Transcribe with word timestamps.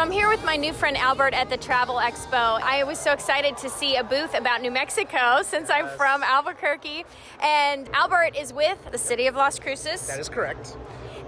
So 0.00 0.04
I'm 0.06 0.12
here 0.12 0.30
with 0.30 0.42
my 0.46 0.56
new 0.56 0.72
friend 0.72 0.96
Albert 0.96 1.34
at 1.34 1.50
the 1.50 1.58
Travel 1.58 1.96
Expo. 1.96 2.58
I 2.62 2.84
was 2.84 2.98
so 2.98 3.12
excited 3.12 3.58
to 3.58 3.68
see 3.68 3.96
a 3.96 4.02
booth 4.02 4.32
about 4.32 4.62
New 4.62 4.70
Mexico 4.70 5.42
since 5.44 5.68
I'm 5.68 5.90
from 5.90 6.22
Albuquerque. 6.22 7.04
And 7.42 7.86
Albert 7.92 8.34
is 8.34 8.50
with 8.50 8.78
the 8.92 8.96
city 8.96 9.26
of 9.26 9.34
Las 9.34 9.58
Cruces. 9.58 10.06
That 10.06 10.18
is 10.18 10.30
correct. 10.30 10.78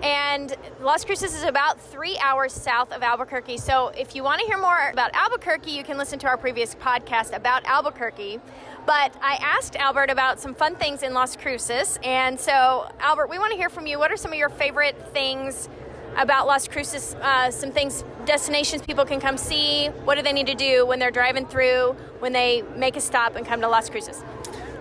And 0.02 0.56
Las 0.80 1.04
Cruces 1.04 1.34
is 1.34 1.42
about 1.42 1.82
three 1.82 2.16
hours 2.16 2.54
south 2.54 2.92
of 2.92 3.02
Albuquerque. 3.02 3.58
So 3.58 3.88
if 3.88 4.16
you 4.16 4.24
want 4.24 4.40
to 4.40 4.46
hear 4.46 4.56
more 4.56 4.88
about 4.88 5.10
Albuquerque, 5.12 5.70
you 5.70 5.84
can 5.84 5.98
listen 5.98 6.18
to 6.20 6.26
our 6.26 6.38
previous 6.38 6.74
podcast 6.74 7.36
about 7.36 7.66
Albuquerque. 7.66 8.40
But 8.86 9.14
I 9.20 9.34
asked 9.42 9.76
Albert 9.76 10.08
about 10.08 10.40
some 10.40 10.54
fun 10.54 10.76
things 10.76 11.02
in 11.02 11.12
Las 11.12 11.36
Cruces. 11.36 11.98
And 12.02 12.40
so, 12.40 12.90
Albert, 13.00 13.28
we 13.28 13.38
want 13.38 13.50
to 13.50 13.58
hear 13.58 13.68
from 13.68 13.86
you. 13.86 13.98
What 13.98 14.10
are 14.10 14.16
some 14.16 14.32
of 14.32 14.38
your 14.38 14.48
favorite 14.48 15.12
things 15.12 15.68
about 16.16 16.46
Las 16.46 16.68
Cruces? 16.68 17.14
Uh, 17.20 17.50
some 17.50 17.70
things, 17.72 18.04
destinations 18.24 18.82
people 18.82 19.04
can 19.04 19.20
come 19.20 19.36
see. 19.36 19.88
What 20.04 20.16
do 20.16 20.22
they 20.22 20.32
need 20.32 20.46
to 20.46 20.54
do 20.54 20.86
when 20.86 20.98
they're 20.98 21.10
driving 21.10 21.46
through, 21.46 21.96
when 22.20 22.32
they 22.32 22.62
make 22.76 22.96
a 22.96 23.00
stop 23.00 23.36
and 23.36 23.46
come 23.46 23.60
to 23.60 23.68
Las 23.68 23.88
Cruces? 23.90 24.22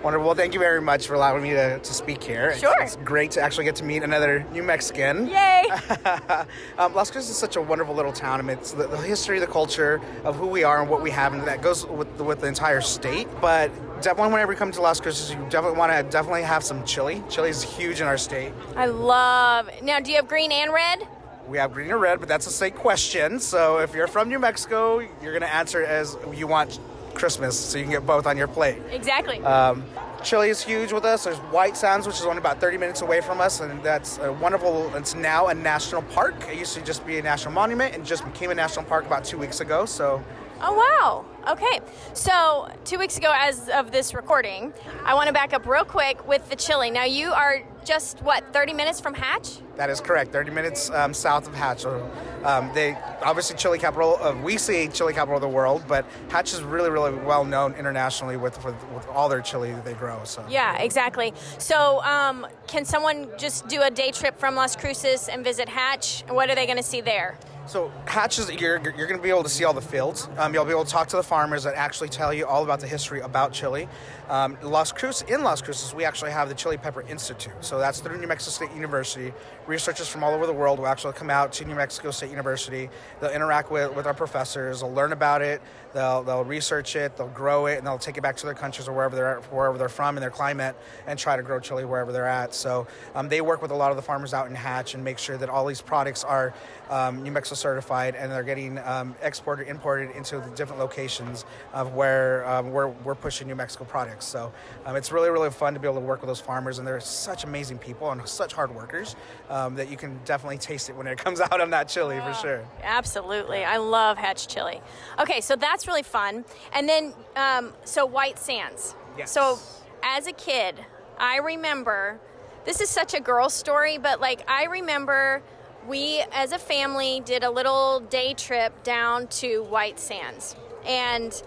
Wonderful. 0.04 0.26
Well, 0.26 0.36
thank 0.36 0.56
you 0.56 0.60
very 0.60 0.82
much 0.82 1.06
for 1.06 1.14
allowing 1.14 1.44
me 1.44 1.52
to, 1.52 1.78
to 1.78 1.94
speak 1.94 2.24
here. 2.24 2.46
It's- 2.46 2.60
Sure. 2.60 2.82
It's, 2.82 2.96
great 2.96 3.30
to 3.32 3.42
actually 3.42 3.66
get 3.66 3.76
to 3.76 3.84
meet 3.84 4.02
another 4.02 4.44
New 4.52 4.64
Mexican. 4.64 5.28
Yay! 5.28 5.70
um, 6.80 6.96
Las 6.96 7.12
Cruces 7.12 7.30
is 7.30 7.38
such 7.38 7.56
a 7.56 7.62
wonderful 7.62 7.94
little 7.94 8.12
town. 8.12 8.40
I 8.40 8.42
mean, 8.42 8.58
it's 8.58 8.72
the, 8.72 8.88
the 8.88 8.98
history, 8.98 9.38
the 9.40 9.46
culture 9.46 10.02
of 10.24 10.36
who 10.38 10.48
we 10.48 10.64
are 10.64 10.82
and 10.82 10.90
what 10.90 11.04
we 11.04 11.12
have, 11.12 11.34
and 11.34 11.44
that 11.48 11.62
goes 11.62 11.86
with 11.86 12.18
the, 12.18 12.24
with 12.24 12.42
the 12.42 12.48
entire 12.48 12.82
state. 12.82 13.28
But 13.40 13.68
definitely, 14.02 14.34
whenever 14.34 14.54
you 14.54 14.58
come 14.58 14.72
to 14.72 14.82
Las 14.82 15.00
Cruces, 15.00 15.30
you 15.30 15.38
definitely 15.50 15.78
want 15.78 15.92
to 15.92 16.02
definitely 16.12 16.42
have 16.42 16.64
some 16.64 16.84
chili. 16.84 17.24
Chili 17.30 17.50
is 17.52 17.62
huge 17.62 18.02
in 18.02 18.08
our 18.08 18.18
state. 18.18 18.54
I 18.76 18.88
love. 18.88 19.70
Now, 19.84 20.00
do 20.00 20.10
you 20.10 20.18
have 20.18 20.28
green 20.28 20.52
and 20.52 20.74
red? 20.74 21.08
We 21.48 21.58
have 21.58 21.74
green 21.74 21.92
or 21.92 21.98
red, 21.98 22.20
but 22.20 22.30
that's 22.30 22.48
a 22.48 22.52
state 22.52 22.76
question. 22.76 23.40
So 23.40 23.80
if 23.80 23.94
you're 23.94 24.08
from 24.08 24.30
New 24.30 24.40
Mexico, 24.40 25.00
you're 25.00 25.34
going 25.34 25.42
to 25.42 25.54
answer 25.54 25.84
as 25.84 26.18
you 26.34 26.48
want 26.48 26.80
Christmas, 27.14 27.60
so 27.60 27.78
you 27.78 27.84
can 27.84 27.92
get 27.92 28.06
both 28.06 28.26
on 28.26 28.38
your 28.38 28.48
plate. 28.48 28.82
Exactly. 28.90 29.40
Um, 29.40 29.84
Chile 30.24 30.50
is 30.50 30.62
huge 30.62 30.94
with 30.94 31.04
us. 31.04 31.24
There's 31.24 31.38
White 31.38 31.76
Sands, 31.76 32.06
which 32.06 32.18
is 32.18 32.26
only 32.26 32.38
about 32.38 32.62
30 32.62 32.78
minutes 32.78 33.02
away 33.02 33.22
from 33.22 33.42
us, 33.42 33.60
and 33.60 33.82
that's 33.84 34.18
a 34.20 34.32
wonderful. 34.32 34.94
It's 34.96 35.16
now 35.16 35.48
a 35.48 35.54
national 35.54 36.04
park. 36.04 36.36
It 36.50 36.58
used 36.58 36.76
to 36.76 36.82
just 36.82 37.06
be 37.06 37.18
a 37.18 37.22
national 37.24 37.54
monument, 37.54 37.96
and 37.96 38.06
just 38.06 38.24
became 38.24 38.52
a 38.52 38.56
national 38.56 38.86
park 38.86 39.06
about 39.06 39.26
two 39.26 39.38
weeks 39.38 39.62
ago. 39.62 39.86
So, 39.86 40.24
Oh, 40.64 40.76
wow. 40.76 41.26
Okay. 41.52 41.80
So, 42.14 42.70
two 42.86 43.00
weeks 43.00 43.18
ago, 43.18 43.34
as 43.36 43.68
of 43.70 43.92
this 43.92 44.14
recording, 44.14 44.74
I 45.04 45.16
want 45.16 45.28
to 45.28 45.34
back 45.34 45.54
up 45.54 45.66
real 45.66 45.84
quick 45.84 46.28
with 46.28 46.48
the 46.50 46.56
chili. 46.56 46.92
Now, 46.92 47.06
you 47.06 47.32
are 47.32 47.64
just, 47.84 48.22
what, 48.22 48.54
30 48.54 48.74
minutes 48.74 49.00
from 49.00 49.16
Hatch? 49.16 49.58
that 49.78 49.90
is 49.90 50.00
correct. 50.00 50.32
30 50.32 50.52
minutes 50.52 50.92
um, 50.92 51.12
south 51.12 51.48
of 51.48 51.56
Hatch. 51.56 51.86
Um, 51.86 52.72
they 52.76 52.96
obviously 53.24 53.58
chili 53.58 53.80
capital 53.80 54.16
of 54.18 54.44
we 54.44 54.60
see 54.60 54.88
chili 54.88 55.12
capital 55.12 55.38
of 55.38 55.42
the 55.42 55.48
world, 55.48 55.84
but 55.88 56.06
Hatch 56.30 56.54
is 56.54 56.62
really, 56.62 56.92
really 56.92 57.12
well 57.12 57.44
known 57.44 57.74
internationally 57.74 58.38
with, 58.38 58.64
with 58.64 58.76
with 58.94 59.08
all 59.08 59.28
their 59.28 59.42
chili 59.42 59.72
that 59.72 59.84
they 59.84 59.94
grow. 59.94 60.24
So, 60.24 60.46
Yeah, 60.48 60.78
exactly. 60.78 61.34
So, 61.58 62.00
um, 62.04 62.46
can 62.68 62.86
someone 62.86 63.28
just 63.40 63.68
do 63.70 63.82
a 63.82 63.90
day 63.90 64.12
trip 64.12 64.38
from 64.38 64.56
Las 64.56 64.76
Cruces 64.76 65.28
and 65.28 65.44
visit 65.44 65.68
Hatch? 65.68 66.24
What 66.30 66.52
are 66.52 66.56
they 66.56 66.68
going 66.68 66.78
to 66.78 66.84
see 66.84 67.02
there? 67.02 67.40
So 67.72 67.90
hatches, 68.06 68.52
you're, 68.52 68.82
you're 68.82 69.08
going 69.08 69.16
to 69.16 69.24
be 69.24 69.30
able 69.30 69.44
to 69.44 69.50
see 69.50 69.64
all 69.64 69.72
the 69.72 69.80
fields. 69.80 70.28
Um, 70.38 70.54
you'll 70.54 70.66
be 70.66 70.72
able 70.72 70.84
to 70.84 70.92
talk 70.92 71.08
to 71.08 71.16
the 71.16 71.24
farmers 71.24 71.64
that 71.64 71.76
actually 71.76 72.10
tell 72.10 72.34
you 72.34 72.46
all 72.46 72.66
about 72.66 72.82
the 72.82 72.88
history 72.88 73.22
about 73.22 73.54
chili. 73.54 73.88
Um, 74.28 74.58
Las 74.62 74.92
Cruces, 74.92 75.30
in 75.30 75.42
Las 75.42 75.62
Cruces, 75.62 75.94
we 75.94 76.04
actually 76.04 76.32
have 76.32 76.50
the 76.50 76.56
Chili 76.56 76.76
Pepper 76.76 77.02
Institute. 77.04 77.54
So 77.62 77.80
that's 77.80 78.02
through 78.02 78.18
New 78.18 78.28
Mexico 78.28 78.66
State 78.66 78.76
University. 78.76 79.34
Researchers 79.68 80.10
from 80.10 80.22
all 80.22 80.34
over 80.34 80.46
the 80.48 80.54
world 80.54 80.80
will 80.80 80.88
actually 80.88 81.14
come 81.14 81.30
out 81.30 81.54
to 81.54 81.66
New 81.66 81.76
Mexico 81.76 82.12
State 82.12 82.30
University. 82.30 82.90
They'll 83.22 83.32
interact 83.32 83.72
with, 83.72 83.96
with 83.96 84.06
our 84.06 84.14
professors. 84.14 84.82
They'll 84.82 84.94
learn 84.94 85.14
about 85.14 85.42
it. 85.42 85.62
They'll, 85.94 86.24
they'll 86.24 86.44
research 86.44 86.96
it. 86.98 87.16
They'll 87.18 87.28
grow 87.28 87.68
it, 87.68 87.78
and 87.78 87.88
they'll 87.88 87.98
take 87.98 88.18
it 88.18 88.22
back 88.22 88.38
to 88.38 88.46
their 88.46 88.56
countries 88.56 88.88
or 88.88 88.94
wherever 88.94 89.16
they're 89.16 89.42
wherever 89.50 89.78
they're 89.78 89.90
from 89.90 90.18
in 90.18 90.22
their 90.22 90.30
climate, 90.30 90.76
and 91.08 91.20
try 91.20 91.36
to 91.36 91.44
grow 91.44 91.60
chili 91.60 91.84
wherever 91.84 92.12
they're 92.12 92.28
at. 92.28 92.54
So 92.54 92.88
um, 93.16 93.28
they 93.28 93.42
work 93.42 93.62
with 93.62 93.72
a 93.72 93.76
lot 93.76 93.92
of 93.92 93.98
the 93.98 94.02
farmers 94.02 94.34
out 94.34 94.48
in 94.48 94.56
Hatch 94.56 94.94
and 94.94 95.04
make 95.04 95.18
sure 95.18 95.38
that 95.38 95.50
all 95.50 95.66
these 95.66 95.82
products 95.82 96.24
are 96.24 96.54
um, 96.90 97.24
New 97.24 97.32
Mexico 97.32 97.56
certified 97.62 98.16
and 98.16 98.32
they're 98.32 98.44
getting 98.44 98.80
um, 98.80 99.16
exported, 99.22 99.68
imported 99.68 100.12
into 100.16 100.40
the 100.40 100.50
different 100.56 100.80
locations 100.80 101.46
of 101.74 101.94
where 101.94 102.48
um, 102.50 102.72
we're, 102.72 102.88
we're 102.88 103.16
pushing 103.16 103.48
New 103.48 103.56
Mexico 103.56 103.86
products. 103.86 104.26
So 104.26 104.52
um, 104.86 104.96
it's 104.96 105.12
really, 105.12 105.30
really 105.30 105.52
fun 105.52 105.74
to 105.76 105.80
be 105.80 105.88
able 105.88 106.02
to 106.02 106.06
work 106.06 106.22
with 106.22 106.28
those 106.28 106.42
farmers, 106.42 106.80
and 106.80 106.88
they're 106.88 107.00
such 107.00 107.44
amazing 107.44 107.78
people 107.78 108.12
and 108.12 108.28
such 108.28 108.54
hard 108.54 108.74
workers 108.74 109.16
um, 109.50 109.76
that 109.76 109.90
you 109.90 109.98
can 109.98 110.20
definitely 110.26 110.58
taste 110.58 110.90
it 110.90 110.96
when 110.96 111.08
it 111.08 111.18
comes 111.24 111.40
out 111.40 111.62
on 111.62 111.70
that 111.70 111.88
chili 111.88 112.20
for 112.20 112.34
sure. 112.34 112.66
Absolutely. 112.84 113.64
I 113.64 113.78
love 113.78 114.18
Hatch 114.18 114.48
chili. 114.48 114.82
Okay, 115.20 115.42
so 115.42 115.56
that's 115.56 115.88
really 115.88 116.04
fun. 116.04 116.44
And 116.74 116.90
then, 116.90 117.14
um, 117.36 117.74
so 117.84 118.06
White 118.06 118.40
Sands. 118.40 118.96
Yes. 119.18 119.32
So 119.32 119.60
as 120.04 120.28
a 120.28 120.32
kid, 120.34 120.76
I 121.20 121.38
remember, 121.38 122.20
this 122.66 122.82
is 122.82 122.90
such 122.90 123.14
a 123.14 123.20
girl 123.20 123.50
story, 123.50 123.98
but 123.98 124.20
like 124.20 124.44
I 124.48 124.66
remember 124.66 125.44
we 125.88 126.24
as 126.32 126.52
a 126.52 126.60
family 126.60 127.22
did 127.26 127.44
a 127.44 127.50
little 127.50 128.00
day 128.00 128.34
trip 128.34 128.84
down 128.84 129.28
to 129.28 129.64
White 129.64 130.00
Sands. 130.00 130.56
And 130.86 131.42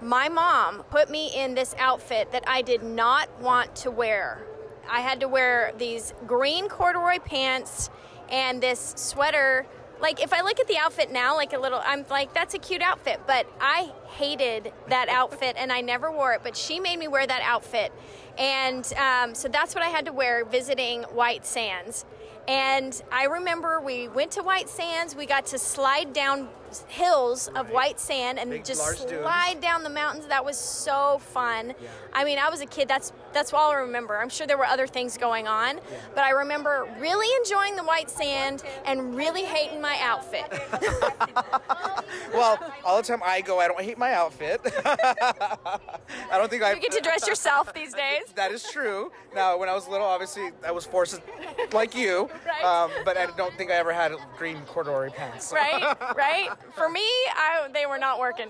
my 0.00 0.28
mom 0.28 0.82
put 0.90 1.10
me 1.10 1.34
in 1.34 1.54
this 1.54 1.74
outfit 1.78 2.32
that 2.32 2.44
I 2.46 2.62
did 2.62 2.82
not 2.82 3.28
want 3.40 3.74
to 3.76 3.90
wear. 3.90 4.42
I 4.88 5.00
had 5.00 5.20
to 5.20 5.28
wear 5.28 5.72
these 5.78 6.12
green 6.26 6.68
corduroy 6.68 7.18
pants 7.18 7.90
and 8.28 8.62
this 8.62 8.94
sweater. 8.96 9.66
Like, 10.00 10.22
if 10.22 10.32
I 10.32 10.42
look 10.42 10.60
at 10.60 10.68
the 10.68 10.76
outfit 10.76 11.10
now, 11.10 11.36
like 11.36 11.52
a 11.52 11.58
little, 11.58 11.80
I'm 11.82 12.04
like, 12.10 12.34
that's 12.34 12.54
a 12.54 12.58
cute 12.58 12.82
outfit, 12.82 13.20
but 13.26 13.46
I 13.60 13.92
hated 14.08 14.72
that 14.88 15.08
outfit 15.08 15.56
and 15.56 15.72
I 15.72 15.80
never 15.80 16.10
wore 16.10 16.34
it. 16.34 16.40
But 16.42 16.56
she 16.56 16.80
made 16.80 16.98
me 16.98 17.08
wear 17.08 17.26
that 17.26 17.42
outfit. 17.42 17.92
And 18.36 18.92
um, 18.94 19.34
so 19.34 19.48
that's 19.48 19.74
what 19.74 19.82
I 19.82 19.88
had 19.88 20.04
to 20.06 20.12
wear 20.12 20.44
visiting 20.44 21.04
White 21.04 21.46
Sands. 21.46 22.04
And 22.46 23.00
I 23.10 23.24
remember 23.24 23.80
we 23.80 24.08
went 24.08 24.32
to 24.32 24.42
White 24.42 24.68
Sands. 24.68 25.16
We 25.16 25.26
got 25.26 25.46
to 25.46 25.58
slide 25.58 26.12
down 26.12 26.48
hills 26.88 27.48
of 27.54 27.70
white 27.70 28.00
sand 28.00 28.38
and 28.38 28.50
Big, 28.50 28.64
just 28.64 28.80
large 28.80 28.98
dunes. 28.98 29.22
slide 29.22 29.60
down 29.60 29.82
the 29.82 29.90
mountains. 29.90 30.26
That 30.26 30.44
was 30.44 30.58
so 30.58 31.18
fun. 31.18 31.74
I 32.12 32.24
mean, 32.24 32.38
I 32.38 32.50
was 32.50 32.60
a 32.60 32.66
kid. 32.66 32.88
That's 32.88 33.12
that's 33.34 33.52
all 33.52 33.72
I 33.72 33.74
remember. 33.76 34.16
I'm 34.16 34.28
sure 34.28 34.46
there 34.46 34.56
were 34.58 34.64
other 34.64 34.86
things 34.86 35.18
going 35.18 35.46
on, 35.48 35.80
but 36.14 36.24
I 36.24 36.30
remember 36.30 36.88
really 36.98 37.28
enjoying 37.40 37.76
the 37.76 37.82
white 37.84 38.08
sand 38.08 38.62
and 38.86 39.14
really 39.14 39.42
hating 39.44 39.80
my 39.80 39.98
outfit. 40.00 40.46
Well, 42.32 42.58
all 42.84 42.96
the 42.96 43.02
time 43.02 43.20
I 43.24 43.40
go, 43.40 43.60
I 43.60 43.68
don't 43.68 43.80
hate 43.80 43.96
my 43.98 44.12
outfit. 44.14 44.60
I 44.84 45.78
don't 46.32 46.50
think 46.50 46.62
I 46.62 46.72
you 46.74 46.80
get 46.80 46.92
to 46.92 47.00
dress 47.00 47.26
yourself 47.28 47.72
these 47.72 47.92
days. 48.04 48.22
That 48.34 48.50
is 48.50 48.64
true. 48.70 49.12
Now, 49.34 49.56
when 49.56 49.68
I 49.68 49.74
was 49.74 49.86
little, 49.88 50.06
obviously 50.06 50.50
I 50.66 50.72
was 50.72 50.84
forced, 50.84 51.20
like 51.72 51.94
you, 51.94 52.28
Right. 52.46 52.64
um, 52.64 52.90
but 53.04 53.16
I 53.16 53.26
don't 53.36 53.54
think 53.56 53.70
I 53.70 53.74
ever 53.74 53.92
had 53.92 54.12
green 54.36 54.60
corduroy 54.62 55.10
pants. 55.10 55.52
Right, 55.52 55.96
right. 56.16 56.50
For 56.74 56.88
me, 56.88 57.00
I, 57.34 57.68
they 57.72 57.86
were 57.86 57.98
not 57.98 58.18
working. 58.18 58.48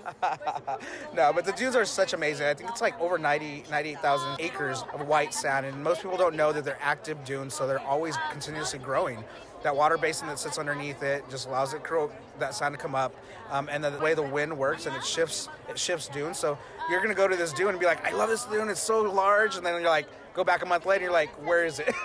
No, 1.13 1.31
but 1.33 1.45
the 1.45 1.51
dunes 1.51 1.75
are 1.75 1.85
such 1.85 2.13
amazing. 2.13 2.47
I 2.47 2.53
think 2.55 2.69
it's 2.71 2.81
like 2.81 2.99
over 2.99 3.17
90, 3.17 3.65
98,000 3.69 4.37
acres 4.39 4.74
of 4.93 5.07
white 5.07 5.33
sand, 5.33 5.65
and 5.65 5.83
most 5.83 6.01
people 6.01 6.17
don't 6.17 6.35
know 6.35 6.51
that 6.51 6.63
they're 6.65 6.77
active 6.81 7.23
dunes, 7.25 7.53
so 7.53 7.67
they're 7.67 7.79
always 7.79 8.15
continuously 8.31 8.79
growing. 8.79 9.23
That 9.63 9.75
water 9.75 9.97
basin 9.97 10.27
that 10.27 10.37
sits 10.37 10.59
underneath 10.59 11.01
it 11.01 11.23
just 11.29 11.47
allows 11.47 11.73
it 11.73 11.83
grow, 11.83 12.11
that 12.39 12.53
sand 12.53 12.75
to 12.75 12.79
come 12.79 12.93
up, 12.95 13.15
um, 13.49 13.67
and 13.71 13.83
the 13.83 13.91
way 13.99 14.13
the 14.13 14.21
wind 14.21 14.55
works 14.57 14.85
and 14.85 14.95
it 14.95 15.03
shifts, 15.03 15.49
it 15.69 15.79
shifts 15.79 16.07
dunes. 16.07 16.37
So 16.37 16.57
you're 16.89 17.01
gonna 17.01 17.15
go 17.15 17.27
to 17.27 17.35
this 17.35 17.51
dune 17.53 17.69
and 17.69 17.79
be 17.79 17.85
like, 17.85 18.05
I 18.05 18.11
love 18.11 18.29
this 18.29 18.45
dune, 18.45 18.69
it's 18.69 18.79
so 18.79 19.01
large, 19.01 19.55
and 19.57 19.65
then 19.65 19.81
you're 19.81 19.89
like, 19.89 20.07
go 20.35 20.43
back 20.43 20.61
a 20.61 20.65
month 20.65 20.85
later, 20.85 21.05
you're 21.05 21.13
like, 21.13 21.29
where 21.45 21.65
is 21.65 21.79
it? 21.79 21.93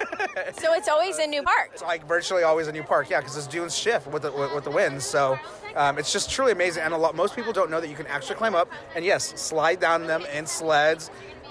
So 0.55 0.73
it's 0.75 0.89
always 0.89 1.19
a 1.19 1.27
new 1.27 1.43
park. 1.43 1.71
it's 1.73 1.83
like 1.83 2.07
virtually 2.07 2.45
always 2.45 2.67
a 2.69 2.73
new 2.73 2.83
park, 2.83 3.11
yeah, 3.11 3.21
because 3.21 3.35
those 3.35 3.47
dunes 3.47 3.77
shift 3.77 4.07
with 4.07 4.23
the 4.23 4.33
with, 4.33 4.55
with 4.55 4.65
the 4.65 4.71
winds. 4.71 5.05
So 5.05 5.39
um, 5.75 5.99
it's 5.99 6.13
just 6.13 6.31
truly 6.31 6.53
amazing, 6.53 6.83
and 6.83 6.95
a 6.95 6.97
lot 6.97 7.15
most 7.15 7.35
people 7.35 7.53
don't 7.53 7.71
know 7.71 7.81
that 7.81 7.89
you 7.89 7.97
can 7.97 8.07
actually 8.07 8.37
climb 8.37 8.55
up 8.55 8.71
and 8.95 9.05
yes, 9.05 9.39
slide 9.41 9.81
down 9.81 10.07
them 10.07 10.25
in 10.33 10.47
sleds. 10.47 11.11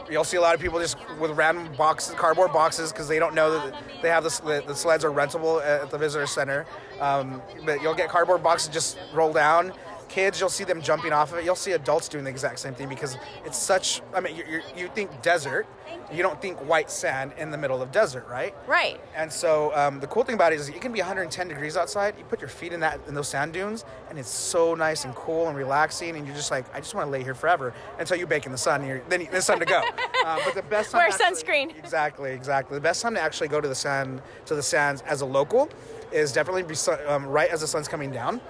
You'll 0.10 0.24
see 0.24 0.38
a 0.38 0.42
lot 0.42 0.56
of 0.56 0.62
people 0.62 0.80
just 0.80 0.98
with 1.20 1.32
random 1.32 1.74
boxes, 1.76 2.16
cardboard 2.16 2.52
boxes, 2.52 2.92
because 2.92 3.08
they 3.08 3.20
don't 3.20 3.36
know 3.36 3.52
that 3.52 3.84
they 4.02 4.10
have 4.10 4.24
the, 4.24 4.64
the, 4.66 4.76
sleds 4.76 5.06
are 5.06 5.12
rentable 5.12 5.64
at 5.64 5.90
the 5.90 5.98
visitor 5.98 6.28
center. 6.28 6.66
Um, 7.00 7.42
but 7.66 7.82
you'll 7.82 7.94
get 7.94 8.10
cardboard 8.10 8.44
boxes 8.44 8.70
just 8.70 8.98
roll 9.14 9.34
down. 9.34 9.74
Kids, 10.10 10.40
you'll 10.40 10.50
see 10.50 10.64
them 10.64 10.82
jumping 10.82 11.14
off 11.14 11.32
of 11.32 11.38
it. 11.38 11.46
You'll 11.46 11.56
see 11.56 11.74
adults 11.74 12.10
doing 12.10 12.24
the 12.24 12.32
exact 12.32 12.58
same 12.60 12.74
thing 12.74 12.90
because 12.90 13.16
it's 13.46 13.58
such. 13.58 14.02
I 14.14 14.20
mean, 14.20 14.36
you 14.36 14.44
you 14.50 14.62
you 14.76 14.88
think 14.88 15.22
desert, 15.22 15.68
you 16.12 16.24
don't 16.24 16.42
think 16.42 16.58
white 16.68 16.90
sand 16.90 17.32
in 17.38 17.52
the 17.52 17.58
middle 17.58 17.82
of 17.82 17.92
desert, 17.92 18.28
right? 18.28 18.56
Right. 18.68 19.00
And 19.16 19.32
so 19.32 19.74
um, 19.76 20.00
the 20.00 20.08
cool 20.08 20.24
thing 20.24 20.34
about 20.34 20.52
it 20.52 20.60
is 20.60 20.68
it 20.68 20.82
can 20.82 20.92
be 20.92 21.00
110 21.00 21.48
degrees 21.48 21.78
outside. 21.78 22.16
You 22.18 22.24
put 22.26 22.42
your 22.42 22.50
feet 22.50 22.74
in 22.74 22.80
that 22.80 23.00
in 23.08 23.14
those 23.14 23.28
sand 23.28 23.54
dunes, 23.54 23.86
and 24.10 24.18
it's 24.18 24.30
so 24.30 24.74
nice 24.74 25.06
and 25.06 25.14
cool 25.14 25.48
and 25.48 25.56
relaxing. 25.56 26.16
And 26.16 26.26
you're 26.26 26.36
just 26.36 26.50
like, 26.50 26.66
I 26.74 26.80
just 26.80 26.96
want 26.96 27.06
to 27.06 27.12
lay 27.12 27.24
here 27.24 27.36
forever 27.36 27.74
until 28.00 28.18
you 28.18 28.26
bake 28.26 28.48
in 28.48 28.52
the 28.52 28.58
sun. 28.58 28.82
And 28.82 28.90
you're, 28.90 29.02
then 29.10 29.22
it's 29.22 29.46
time 29.46 29.60
to 29.60 29.66
go. 29.66 29.82
uh, 30.26 30.40
but 30.44 30.56
the 30.56 30.64
best 30.64 30.92
time 30.92 31.00
Wear 31.00 31.08
actually- 31.10 31.26
sunscreen. 31.26 31.76
Exactly, 31.90 32.32
exactly. 32.32 32.78
The 32.78 32.82
best 32.82 33.02
time 33.02 33.16
to 33.16 33.22
actually 33.22 33.48
go 33.48 33.60
to 33.62 33.68
the 33.68 33.76
sand 33.76 34.22
to 34.46 34.54
the 34.56 34.62
sands 34.62 35.02
as 35.04 35.22
a 35.22 35.26
local 35.26 35.70
is 36.12 36.32
definitely 36.32 36.64
be, 36.64 36.76
um, 37.08 37.26
right 37.26 37.50
as 37.50 37.62
the 37.62 37.68
sun's 37.68 37.88
coming 37.88 38.12
down. 38.12 38.42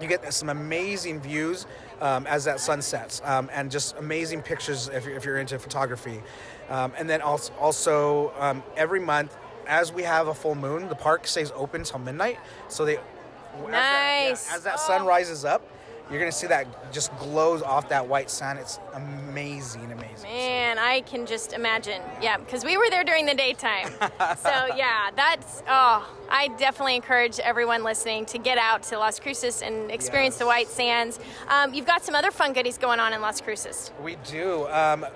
You 0.00 0.08
get 0.08 0.32
some 0.32 0.48
amazing 0.50 1.20
views 1.20 1.66
um, 2.00 2.26
as 2.26 2.44
that 2.44 2.60
sun 2.60 2.82
sets, 2.82 3.22
um, 3.24 3.48
and 3.52 3.70
just 3.70 3.96
amazing 3.96 4.42
pictures 4.42 4.88
if 4.88 5.04
you're, 5.06 5.16
if 5.16 5.24
you're 5.24 5.38
into 5.38 5.58
photography. 5.58 6.22
Um, 6.68 6.92
and 6.98 7.08
then 7.08 7.22
also, 7.22 7.52
also 7.54 8.32
um, 8.38 8.62
every 8.76 9.00
month, 9.00 9.36
as 9.66 9.92
we 9.92 10.02
have 10.02 10.28
a 10.28 10.34
full 10.34 10.54
moon, 10.54 10.88
the 10.88 10.94
park 10.94 11.26
stays 11.26 11.50
open 11.54 11.82
till 11.84 11.98
midnight. 11.98 12.38
So 12.68 12.84
they, 12.84 12.96
as 12.96 13.02
that- 13.02 13.70
yeah, 13.72 14.28
Nice. 14.28 14.54
as 14.54 14.62
that 14.64 14.78
sun 14.80 15.06
rises 15.06 15.44
up, 15.44 15.62
you're 16.10 16.20
gonna 16.20 16.32
see 16.32 16.46
that 16.46 16.92
just 16.92 17.16
glows 17.18 17.62
off 17.62 17.88
that 17.88 18.06
white 18.08 18.30
sand. 18.30 18.58
It's 18.58 18.78
amazing, 18.94 19.90
amazing. 19.90 20.22
Man, 20.22 20.78
I 20.78 21.00
can 21.00 21.26
just 21.26 21.52
imagine. 21.52 22.00
Yeah, 22.22 22.38
because 22.38 22.64
we 22.64 22.76
were 22.76 22.88
there 22.90 23.04
during 23.04 23.26
the 23.26 23.34
daytime. 23.34 23.88
so 23.90 24.66
yeah, 24.76 25.10
that's 25.16 25.62
oh, 25.68 26.08
I 26.30 26.48
definitely 26.58 26.96
encourage 26.96 27.40
everyone 27.40 27.82
listening 27.82 28.26
to 28.26 28.38
get 28.38 28.58
out 28.58 28.84
to 28.84 28.98
Las 28.98 29.18
Cruces 29.18 29.62
and 29.62 29.90
experience 29.90 30.36
the 30.36 30.46
white 30.46 30.68
sands. 30.68 31.18
Um, 31.48 31.74
you've 31.74 31.86
got 31.86 32.04
some 32.04 32.14
other 32.14 32.30
fun 32.30 32.52
goodies 32.52 32.78
going 32.78 33.00
on 33.00 33.12
in 33.12 33.20
Las 33.20 33.40
Cruces. 33.40 33.90
We 34.02 34.16
do. 34.24 34.66
Um, 34.68 35.06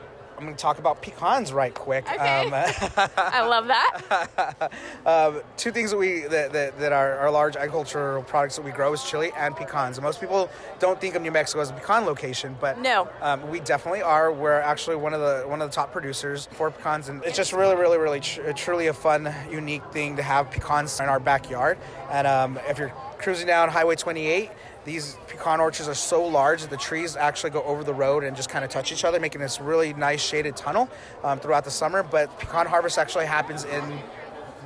I'm 0.40 0.46
going 0.46 0.56
to 0.56 0.62
talk 0.62 0.78
about 0.78 1.02
pecans 1.02 1.52
right 1.52 1.74
quick. 1.74 2.10
Okay. 2.10 2.16
Um, 2.16 2.54
I 3.18 3.46
love 3.46 3.66
that. 3.66 4.72
um, 5.06 5.42
two 5.58 5.70
things 5.70 5.90
that 5.90 5.98
we 5.98 6.20
that, 6.22 6.54
that, 6.54 6.78
that 6.78 6.92
are, 6.92 7.18
are 7.18 7.30
large 7.30 7.56
agricultural 7.56 8.22
products 8.22 8.56
that 8.56 8.62
we 8.62 8.70
grow 8.70 8.94
is 8.94 9.04
chili 9.04 9.32
and 9.36 9.54
pecans. 9.54 10.00
Most 10.00 10.18
people 10.18 10.48
don't 10.78 10.98
think 10.98 11.14
of 11.14 11.20
New 11.20 11.30
Mexico 11.30 11.60
as 11.60 11.68
a 11.68 11.74
pecan 11.74 12.06
location, 12.06 12.56
but 12.58 12.80
No. 12.80 13.10
um, 13.20 13.50
we 13.50 13.60
definitely 13.60 14.00
are. 14.00 14.32
We're 14.32 14.60
actually 14.60 14.96
one 14.96 15.12
of 15.12 15.20
the 15.20 15.46
one 15.46 15.60
of 15.60 15.68
the 15.68 15.74
top 15.74 15.92
producers 15.92 16.48
for 16.52 16.70
pecans, 16.70 17.10
and 17.10 17.22
it's 17.22 17.36
just 17.36 17.52
really, 17.52 17.76
really, 17.76 17.98
really 17.98 18.20
tr- 18.20 18.50
truly 18.52 18.86
a 18.86 18.94
fun, 18.94 19.34
unique 19.50 19.84
thing 19.92 20.16
to 20.16 20.22
have 20.22 20.50
pecans 20.50 21.00
in 21.00 21.06
our 21.10 21.20
backyard. 21.20 21.76
And 22.10 22.26
um, 22.26 22.58
if 22.66 22.78
you're 22.78 22.94
cruising 23.18 23.46
down 23.46 23.68
Highway 23.68 23.96
28. 23.96 24.50
These 24.84 25.16
pecan 25.28 25.60
orchards 25.60 25.88
are 25.88 25.94
so 25.94 26.24
large 26.26 26.62
that 26.62 26.70
the 26.70 26.76
trees 26.76 27.14
actually 27.14 27.50
go 27.50 27.62
over 27.62 27.84
the 27.84 27.94
road 27.94 28.24
and 28.24 28.34
just 28.34 28.48
kind 28.48 28.64
of 28.64 28.70
touch 28.70 28.92
each 28.92 29.04
other, 29.04 29.20
making 29.20 29.40
this 29.40 29.60
really 29.60 29.92
nice 29.92 30.22
shaded 30.22 30.56
tunnel 30.56 30.88
um, 31.22 31.38
throughout 31.38 31.64
the 31.64 31.70
summer. 31.70 32.02
But 32.02 32.38
pecan 32.38 32.66
harvest 32.66 32.98
actually 32.98 33.26
happens 33.26 33.64
in 33.64 34.00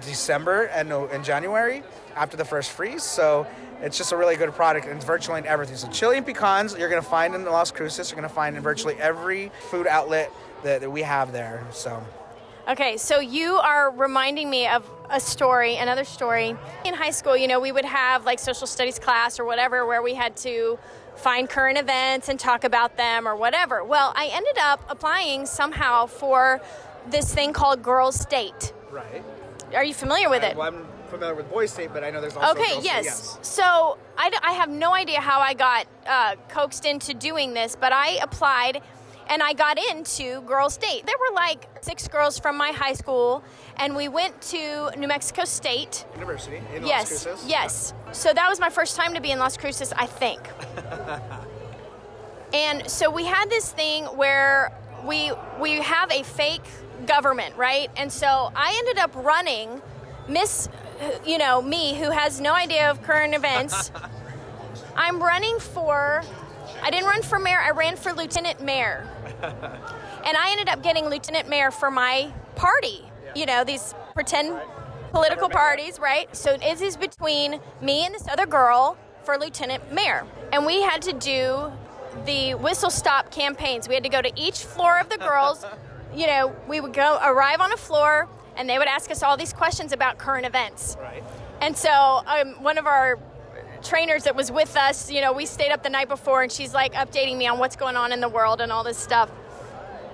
December 0.02 0.64
and 0.64 0.92
in 1.12 1.24
January 1.24 1.82
after 2.14 2.36
the 2.36 2.44
first 2.44 2.70
freeze. 2.70 3.02
So 3.02 3.46
it's 3.80 3.98
just 3.98 4.12
a 4.12 4.16
really 4.16 4.36
good 4.36 4.52
product 4.52 4.86
and 4.86 5.02
virtually 5.02 5.38
in 5.38 5.46
everything. 5.46 5.76
So 5.76 5.88
chili 5.88 6.16
and 6.16 6.26
pecans 6.26 6.76
you're 6.78 6.88
to 7.02 7.08
find 7.08 7.34
in 7.34 7.44
Las 7.44 7.70
Cruces. 7.70 8.10
You're 8.10 8.16
to 8.28 8.34
find 8.34 8.56
in 8.56 8.62
virtually 8.62 8.94
every 9.00 9.50
food 9.70 9.86
outlet 9.86 10.30
that, 10.62 10.80
that 10.80 10.90
we 10.90 11.02
have 11.02 11.32
there. 11.32 11.66
So 11.72 12.02
Okay, 12.66 12.96
so 12.96 13.20
you 13.20 13.56
are 13.58 13.90
reminding 13.90 14.48
me 14.48 14.66
of 14.66 14.88
a 15.10 15.20
story, 15.20 15.76
another 15.76 16.04
story. 16.04 16.56
In 16.84 16.94
high 16.94 17.10
school, 17.10 17.36
you 17.36 17.46
know, 17.46 17.60
we 17.60 17.72
would 17.72 17.84
have 17.84 18.24
like 18.24 18.38
social 18.38 18.66
studies 18.66 18.98
class 18.98 19.38
or 19.38 19.44
whatever 19.44 19.84
where 19.86 20.00
we 20.00 20.14
had 20.14 20.34
to 20.38 20.78
find 21.16 21.48
current 21.48 21.76
events 21.76 22.28
and 22.30 22.40
talk 22.40 22.64
about 22.64 22.96
them 22.96 23.28
or 23.28 23.36
whatever. 23.36 23.84
Well, 23.84 24.12
I 24.16 24.28
ended 24.32 24.56
up 24.58 24.80
applying 24.88 25.44
somehow 25.44 26.06
for 26.06 26.60
this 27.10 27.32
thing 27.34 27.52
called 27.52 27.82
Girls 27.82 28.18
State. 28.18 28.72
right. 28.90 29.22
Are 29.74 29.84
you 29.84 29.92
familiar 29.94 30.30
with 30.30 30.42
it? 30.42 30.56
Well, 30.56 30.68
I'm 30.68 30.86
familiar 31.10 31.34
with 31.34 31.50
Boys 31.50 31.70
State, 31.70 31.90
but 31.92 32.02
I 32.02 32.10
know 32.10 32.20
there's 32.20 32.36
also 32.36 32.58
Okay, 32.58 32.74
Girls 32.74 32.84
yes. 32.84 33.22
State, 33.32 33.44
So 33.44 33.98
I, 34.16 34.30
d- 34.30 34.36
I 34.42 34.52
have 34.52 34.70
no 34.70 34.94
idea 34.94 35.20
how 35.20 35.40
I 35.40 35.52
got 35.52 35.86
uh, 36.06 36.36
coaxed 36.48 36.84
into 36.86 37.12
doing 37.12 37.52
this, 37.54 37.76
but 37.78 37.92
I 37.92 38.18
applied 38.22 38.80
and 39.28 39.42
I 39.42 39.52
got 39.52 39.78
into 39.78 40.40
Girls 40.42 40.74
State. 40.74 41.06
There 41.06 41.16
were 41.18 41.34
like 41.34 41.68
six 41.80 42.08
girls 42.08 42.38
from 42.38 42.56
my 42.56 42.70
high 42.70 42.92
school, 42.92 43.42
and 43.76 43.96
we 43.96 44.08
went 44.08 44.40
to 44.42 44.90
New 44.96 45.08
Mexico 45.08 45.44
State. 45.44 46.04
University 46.14 46.60
in 46.74 46.82
Las 46.82 46.88
yes, 46.88 47.24
Cruces. 47.24 47.48
yes. 47.48 47.94
So 48.12 48.32
that 48.32 48.48
was 48.48 48.60
my 48.60 48.70
first 48.70 48.96
time 48.96 49.14
to 49.14 49.20
be 49.20 49.30
in 49.30 49.38
Las 49.38 49.56
Cruces, 49.56 49.92
I 49.92 50.06
think. 50.06 50.40
and 52.54 52.88
so 52.90 53.10
we 53.10 53.24
had 53.24 53.50
this 53.50 53.72
thing 53.72 54.04
where 54.04 54.72
we 55.04 55.32
we 55.60 55.72
have 55.80 56.10
a 56.10 56.22
fake 56.22 56.64
government, 57.06 57.56
right? 57.56 57.90
And 57.96 58.12
so 58.12 58.50
I 58.54 58.74
ended 58.78 58.98
up 58.98 59.14
running 59.14 59.82
Miss, 60.28 60.68
you 61.26 61.38
know, 61.38 61.60
me 61.60 61.94
who 61.94 62.10
has 62.10 62.40
no 62.40 62.54
idea 62.54 62.90
of 62.90 63.02
current 63.02 63.34
events. 63.34 63.90
I'm 64.96 65.22
running 65.22 65.58
for. 65.58 66.22
I 66.84 66.90
didn't 66.90 67.06
run 67.06 67.22
for 67.22 67.38
mayor. 67.38 67.58
I 67.58 67.70
ran 67.70 67.96
for 67.96 68.12
lieutenant 68.12 68.62
mayor, 68.62 69.08
and 69.42 70.36
I 70.36 70.50
ended 70.50 70.68
up 70.68 70.82
getting 70.82 71.06
lieutenant 71.06 71.48
mayor 71.48 71.70
for 71.70 71.90
my 71.90 72.30
party. 72.56 73.02
You 73.34 73.46
know, 73.46 73.64
these 73.64 73.94
pretend 74.12 74.54
political 75.10 75.48
parties, 75.48 75.98
right? 75.98 76.34
So 76.36 76.52
it 76.52 76.82
is 76.82 76.98
between 76.98 77.58
me 77.80 78.04
and 78.04 78.14
this 78.14 78.28
other 78.28 78.44
girl 78.44 78.98
for 79.22 79.38
lieutenant 79.38 79.90
mayor, 79.92 80.26
and 80.52 80.66
we 80.66 80.82
had 80.82 81.00
to 81.02 81.14
do 81.14 81.72
the 82.26 82.54
whistle 82.54 82.90
stop 82.90 83.30
campaigns. 83.30 83.88
We 83.88 83.94
had 83.94 84.04
to 84.04 84.10
go 84.10 84.20
to 84.20 84.30
each 84.36 84.62
floor 84.62 84.98
of 84.98 85.08
the 85.08 85.18
girls. 85.18 85.64
You 86.14 86.28
know, 86.28 86.54
we 86.68 86.80
would 86.80 86.92
go 86.92 87.18
arrive 87.24 87.60
on 87.60 87.72
a 87.72 87.76
floor, 87.76 88.28
and 88.56 88.70
they 88.70 88.78
would 88.78 88.86
ask 88.86 89.10
us 89.10 89.24
all 89.24 89.36
these 89.36 89.52
questions 89.52 89.92
about 89.92 90.16
current 90.16 90.46
events. 90.46 90.96
Right. 91.00 91.24
And 91.60 91.76
so 91.76 91.90
um, 91.90 92.62
one 92.62 92.78
of 92.78 92.86
our 92.86 93.18
trainers 93.84 94.24
that 94.24 94.34
was 94.34 94.50
with 94.50 94.76
us, 94.76 95.10
you 95.10 95.20
know, 95.20 95.32
we 95.32 95.46
stayed 95.46 95.70
up 95.70 95.82
the 95.82 95.90
night 95.90 96.08
before 96.08 96.42
and 96.42 96.50
she's 96.50 96.74
like 96.74 96.94
updating 96.94 97.36
me 97.36 97.46
on 97.46 97.58
what's 97.58 97.76
going 97.76 97.96
on 97.96 98.12
in 98.12 98.20
the 98.20 98.28
world 98.28 98.60
and 98.60 98.72
all 98.72 98.82
this 98.82 98.98
stuff. 98.98 99.30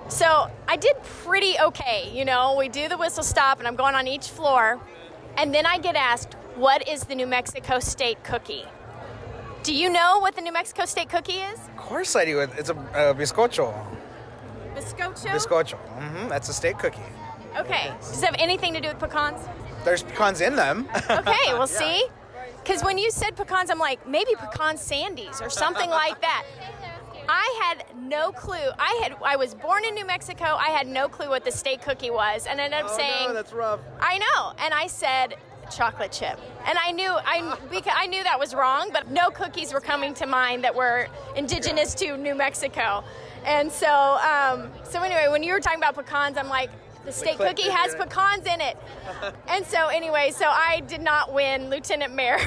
So 0.09 0.51
I 0.67 0.75
did 0.75 1.01
pretty 1.23 1.55
okay, 1.59 2.11
you 2.13 2.25
know. 2.25 2.55
We 2.57 2.67
do 2.67 2.89
the 2.89 2.97
whistle 2.97 3.23
stop 3.23 3.59
and 3.59 3.67
I'm 3.67 3.75
going 3.75 3.95
on 3.95 4.07
each 4.07 4.27
floor. 4.27 4.79
And 5.37 5.53
then 5.53 5.65
I 5.65 5.77
get 5.77 5.95
asked, 5.95 6.33
what 6.55 6.87
is 6.87 7.05
the 7.05 7.15
New 7.15 7.27
Mexico 7.27 7.79
State 7.79 8.23
cookie? 8.23 8.65
Do 9.63 9.73
you 9.73 9.89
know 9.89 10.19
what 10.19 10.35
the 10.35 10.41
New 10.41 10.51
Mexico 10.51 10.85
State 10.85 11.09
cookie 11.09 11.39
is? 11.39 11.59
Of 11.59 11.77
course 11.77 12.15
I 12.15 12.25
do. 12.25 12.39
It's 12.39 12.69
a 12.69 12.75
uh, 12.75 13.13
bizcocho. 13.13 13.73
Biscocho? 14.75 15.27
Bizcocho. 15.27 15.77
hmm 15.77 16.27
That's 16.27 16.49
a 16.49 16.53
state 16.53 16.77
cookie. 16.77 16.99
Okay. 17.57 17.93
Does 17.99 18.21
it 18.21 18.25
have 18.25 18.35
anything 18.39 18.73
to 18.73 18.81
do 18.81 18.89
with 18.89 18.99
pecans? 18.99 19.39
There's 19.85 20.03
pecans 20.03 20.41
in 20.41 20.55
them. 20.55 20.87
Okay, 21.09 21.35
we'll 21.53 21.67
see. 21.67 22.05
Because 22.71 22.85
when 22.85 22.97
you 22.97 23.11
said 23.11 23.35
pecans, 23.35 23.69
I'm 23.69 23.79
like, 23.79 24.07
maybe 24.07 24.31
pecan 24.39 24.77
sandies 24.77 25.41
or 25.41 25.49
something 25.49 25.89
like 25.89 26.21
that. 26.21 26.45
I 27.27 27.59
had 27.63 27.83
no 27.97 28.31
clue. 28.31 28.69
I 28.79 28.97
had 29.03 29.17
I 29.21 29.35
was 29.35 29.53
born 29.53 29.83
in 29.83 29.93
New 29.93 30.05
Mexico. 30.05 30.45
I 30.45 30.69
had 30.69 30.87
no 30.87 31.09
clue 31.09 31.27
what 31.27 31.43
the 31.43 31.51
state 31.51 31.81
cookie 31.81 32.11
was, 32.11 32.47
and 32.47 32.61
ended 32.61 32.79
up 32.79 32.89
oh 32.89 32.97
saying, 32.97 33.27
no, 33.27 33.33
that's 33.33 33.51
rough. 33.51 33.81
I 33.99 34.19
know. 34.19 34.53
And 34.57 34.73
I 34.73 34.87
said 34.87 35.35
chocolate 35.69 36.13
chip. 36.13 36.39
And 36.65 36.77
I 36.77 36.93
knew 36.93 37.09
I 37.11 37.57
because 37.69 37.93
I 37.93 38.07
knew 38.07 38.23
that 38.23 38.39
was 38.39 38.53
wrong, 38.53 38.89
but 38.93 39.11
no 39.11 39.31
cookies 39.31 39.73
were 39.73 39.81
coming 39.81 40.13
to 40.13 40.25
mind 40.25 40.63
that 40.63 40.73
were 40.73 41.09
indigenous 41.35 41.93
to 41.95 42.15
New 42.15 42.35
Mexico. 42.35 43.03
And 43.43 43.69
so 43.69 44.17
um, 44.19 44.71
so 44.83 45.01
anyway, 45.01 45.27
when 45.29 45.43
you 45.43 45.51
were 45.51 45.59
talking 45.59 45.79
about 45.79 45.95
pecans, 45.95 46.37
I'm 46.37 46.47
like 46.47 46.69
the 47.05 47.11
state 47.11 47.35
clicked 47.37 47.57
cookie 47.57 47.69
has 47.69 47.95
pecans 47.95 48.45
in 48.45 48.61
it. 48.61 48.77
and 49.47 49.65
so 49.65 49.87
anyway, 49.87 50.31
so 50.35 50.45
I 50.47 50.81
did 50.87 51.01
not 51.01 51.33
win 51.33 51.69
lieutenant 51.69 52.13
mayor. 52.13 52.37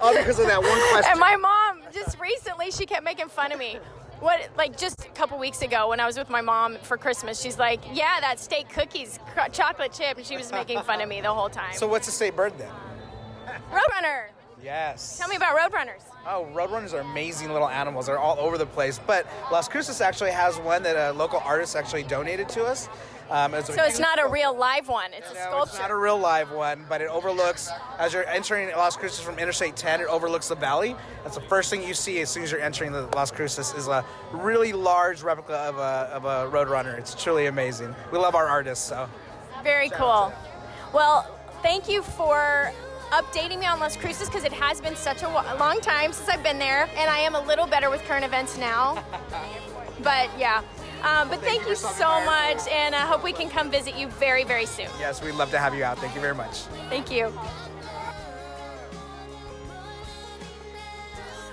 Oh, 0.00 0.14
because 0.16 0.38
of 0.38 0.46
that 0.46 0.60
one 0.62 0.78
question. 0.92 1.10
and 1.12 1.20
my 1.20 1.36
mom 1.36 1.80
just 1.92 2.18
recently 2.20 2.70
she 2.70 2.86
kept 2.86 3.04
making 3.04 3.28
fun 3.28 3.52
of 3.52 3.58
me. 3.58 3.78
What 4.20 4.48
like 4.56 4.78
just 4.78 5.04
a 5.04 5.08
couple 5.08 5.38
weeks 5.38 5.62
ago 5.62 5.88
when 5.88 5.98
I 6.00 6.06
was 6.06 6.16
with 6.16 6.30
my 6.30 6.40
mom 6.40 6.78
for 6.82 6.96
Christmas, 6.96 7.40
she's 7.40 7.58
like, 7.58 7.80
"Yeah, 7.92 8.20
that 8.20 8.38
steak 8.38 8.68
cookies, 8.70 9.18
cr- 9.34 9.50
chocolate 9.52 9.92
chip," 9.92 10.16
and 10.16 10.24
she 10.24 10.36
was 10.36 10.50
making 10.52 10.80
fun 10.82 11.00
of 11.00 11.08
me 11.08 11.20
the 11.20 11.32
whole 11.32 11.48
time. 11.50 11.72
so 11.74 11.86
what's 11.88 12.06
the 12.06 12.12
state 12.12 12.36
bird 12.36 12.56
then? 12.56 12.70
Roadrunner, 13.72 14.26
Yes. 14.62 15.18
tell 15.18 15.28
me 15.28 15.36
about 15.36 15.56
Roadrunners. 15.58 16.02
Oh, 16.26 16.48
roadrunners 16.54 16.94
are 16.94 17.00
amazing 17.00 17.52
little 17.52 17.68
animals. 17.68 18.06
They're 18.06 18.18
all 18.18 18.38
over 18.38 18.56
the 18.56 18.66
place. 18.66 18.98
But 19.06 19.26
Las 19.52 19.68
Cruces 19.68 20.00
actually 20.00 20.30
has 20.30 20.58
one 20.58 20.82
that 20.84 20.96
a 20.96 21.12
local 21.12 21.40
artist 21.40 21.76
actually 21.76 22.04
donated 22.04 22.48
to 22.50 22.64
us. 22.64 22.88
Um, 23.30 23.54
it's 23.54 23.74
So 23.74 23.84
it's 23.84 23.98
not 23.98 24.18
a 24.18 24.26
real 24.26 24.56
live 24.56 24.88
one. 24.88 25.12
It's 25.14 25.30
a 25.30 25.34
sculpture. 25.34 25.70
it's 25.70 25.78
not 25.78 25.90
a 25.90 25.96
real 25.96 26.18
live 26.18 26.50
one, 26.50 26.84
but 26.88 27.00
it 27.00 27.08
overlooks 27.08 27.70
as 27.98 28.12
you're 28.12 28.26
entering 28.26 28.68
Las 28.70 28.96
Cruces 28.96 29.20
from 29.20 29.38
Interstate 29.38 29.76
10. 29.76 30.02
It 30.02 30.06
overlooks 30.08 30.48
the 30.48 30.54
valley. 30.54 30.94
That's 31.22 31.34
the 31.34 31.42
first 31.42 31.70
thing 31.70 31.82
you 31.86 31.94
see 31.94 32.20
as 32.20 32.30
soon 32.30 32.42
as 32.42 32.52
you're 32.52 32.60
entering 32.60 32.92
the 32.92 33.06
Las 33.14 33.30
Cruces 33.30 33.72
is 33.74 33.88
a 33.88 34.04
really 34.32 34.72
large 34.72 35.22
replica 35.22 35.54
of 35.54 35.76
a 35.78 36.10
of 36.12 36.24
a 36.26 36.50
Roadrunner. 36.50 36.98
It's 36.98 37.14
truly 37.22 37.46
amazing. 37.46 37.94
We 38.12 38.18
love 38.18 38.34
our 38.34 38.46
artists, 38.46 38.86
so 38.86 39.08
Very 39.62 39.88
Shout 39.88 39.98
cool. 39.98 40.32
Well, 40.92 41.26
thank 41.62 41.88
you 41.88 42.02
for 42.02 42.72
updating 43.10 43.60
me 43.60 43.66
on 43.66 43.80
Las 43.80 43.96
Cruces 43.96 44.28
because 44.28 44.44
it 44.44 44.52
has 44.52 44.80
been 44.80 44.96
such 44.96 45.22
a 45.22 45.28
wa- 45.28 45.44
long 45.58 45.80
time 45.80 46.12
since 46.12 46.28
I've 46.28 46.42
been 46.42 46.58
there, 46.58 46.88
and 46.96 47.10
I 47.10 47.18
am 47.18 47.34
a 47.34 47.40
little 47.40 47.66
better 47.66 47.90
with 47.90 48.02
current 48.04 48.24
events 48.24 48.56
now. 48.58 49.02
but 50.02 50.30
yeah. 50.38 50.62
Um, 51.02 51.28
but 51.28 51.40
thank, 51.40 51.62
you 51.64 51.70
you 51.70 51.76
so 51.76 52.04
by. 52.04 52.24
much, 52.54 52.66
and 52.68 52.94
I 52.94 53.00
hope 53.06 53.22
we 53.22 53.32
can 53.32 53.50
come 53.50 53.70
visit 53.70 53.94
you 53.96 54.08
very, 54.08 54.42
very 54.44 54.64
soon. 54.66 54.88
yes, 54.98 55.22
we'd 55.22 55.32
love 55.32 55.50
to 55.50 55.58
have 55.58 55.74
you 55.74 55.84
out. 55.84 55.98
Thank 55.98 56.14
you 56.14 56.20
very 56.20 56.34
much. 56.34 56.60
Thank 56.88 57.10
you. 57.10 57.30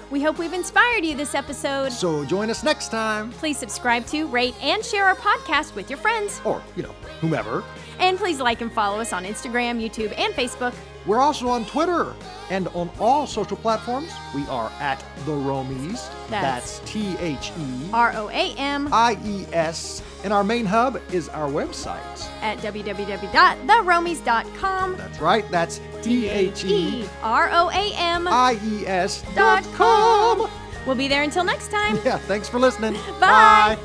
We 0.09 0.21
hope 0.21 0.37
we've 0.37 0.51
inspired 0.53 1.05
you 1.05 1.15
this 1.15 1.35
episode. 1.35 1.91
So 1.93 2.25
join 2.25 2.49
us 2.49 2.63
next 2.63 2.89
time. 2.89 3.31
Please 3.31 3.57
subscribe 3.57 4.05
to, 4.07 4.27
rate, 4.27 4.55
and 4.61 4.83
share 4.83 5.05
our 5.05 5.15
podcast 5.15 5.73
with 5.73 5.89
your 5.89 5.97
friends. 5.97 6.41
Or, 6.43 6.61
you 6.75 6.83
know, 6.83 6.91
whomever. 7.21 7.63
And 7.97 8.17
please 8.17 8.41
like 8.41 8.59
and 8.59 8.71
follow 8.71 8.99
us 8.99 9.13
on 9.13 9.23
Instagram, 9.23 9.81
YouTube, 9.81 10.13
and 10.17 10.33
Facebook. 10.33 10.73
We're 11.05 11.19
also 11.19 11.47
on 11.49 11.65
Twitter 11.65 12.13
and 12.49 12.67
on 12.69 12.89
all 12.99 13.25
social 13.25 13.57
platforms. 13.57 14.11
We 14.35 14.45
are 14.47 14.71
at 14.79 15.03
The 15.25 15.31
ROAMies. 15.31 16.09
That's- 16.29 16.79
That's 16.79 16.91
T 16.91 17.15
H 17.19 17.51
E 17.59 17.89
R 17.93 18.13
O 18.15 18.29
A 18.29 18.53
M 18.57 18.89
I 18.93 19.17
E 19.25 19.45
S. 19.53 20.01
And 20.23 20.31
our 20.31 20.43
main 20.43 20.65
hub 20.67 21.01
is 21.11 21.27
our 21.29 21.49
website. 21.49 22.27
at 22.41 22.57
www.theroamies.com. 22.59 24.97
That's 24.97 25.19
right, 25.19 25.49
that's 25.51 25.79
T 26.01 26.27
H 26.27 26.63
E 26.65 27.05
R 27.23 27.49
O 27.51 27.69
A 27.71 27.93
M. 27.95 28.27
I 28.27 28.59
E 28.63 28.85
S 28.87 29.21
dot 29.35 29.63
dot 29.63 29.73
com. 29.73 30.49
We'll 30.85 30.95
be 30.95 31.07
there 31.07 31.23
until 31.23 31.43
next 31.43 31.69
time. 31.71 31.97
Yeah, 32.05 32.17
thanks 32.17 32.47
for 32.49 32.59
listening. 32.59 32.93
Bye. 33.19 33.75
Bye. 33.75 33.77